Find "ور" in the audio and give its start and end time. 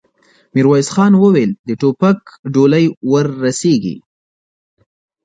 3.11-3.25